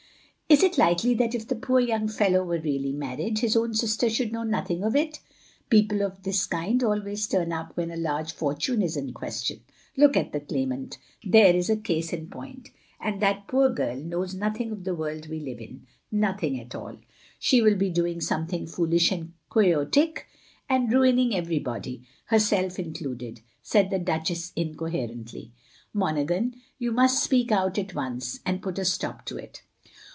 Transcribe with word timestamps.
"Is 0.51 0.63
it 0.63 0.77
likely 0.77 1.13
that 1.13 1.33
if 1.33 1.47
the 1.47 1.55
poor 1.55 1.79
yoting 1.81 2.09
fellow 2.13 2.43
were 2.43 2.59
really 2.59 2.91
married, 2.91 3.39
his 3.39 3.55
own 3.55 3.73
sister 3.73 4.09
should 4.09 4.33
know 4.33 4.43
nothing 4.43 4.83
of 4.83 4.97
it? 4.97 5.21
People 5.69 6.01
of 6.03 6.23
this 6.23 6.45
kind 6.45 6.83
always 6.83 7.25
turn 7.25 7.53
up 7.53 7.77
when 7.77 7.89
a 7.89 7.95
large 7.95 8.33
forttine 8.33 8.83
is 8.83 8.97
in 8.97 9.13
question. 9.13 9.61
Look 9.95 10.17
at 10.17 10.33
the 10.33 10.41
Claimant! 10.41 10.97
There 11.23 11.55
is 11.55 11.69
a 11.69 11.77
case 11.77 12.11
in 12.11 12.27
point. 12.27 12.71
And 12.99 13.21
that 13.21 13.47
poor 13.47 13.69
girl 13.69 13.95
knows 13.95 14.35
nothing 14.35 14.73
of 14.73 14.83
the 14.83 14.93
world 14.93 15.29
we 15.29 15.39
live 15.39 15.61
in, 15.61 15.87
nothing 16.11 16.59
at 16.59 16.75
all. 16.75 16.97
She 17.39 17.61
will 17.61 17.77
be 17.77 17.89
doing 17.89 18.19
something 18.19 18.67
foolish 18.67 19.09
and 19.09 19.31
quixotic, 19.49 20.27
and 20.67 20.91
ruining 20.91 21.33
everybody, 21.33 22.03
her 22.25 22.39
self 22.39 22.77
included," 22.77 23.39
said 23.61 23.89
the 23.89 23.99
Duchess, 23.99 24.51
incoherently. 24.57 25.53
''Monaghan, 25.93 26.55
you 26.77 26.91
must 26.91 27.23
speak 27.23 27.53
out 27.53 27.77
at 27.77 27.95
once, 27.95 28.41
and 28.45 28.61
put 28.61 28.77
a 28.77 28.83
stop 28.83 29.23
to 29.27 29.37
it. 29.37 29.61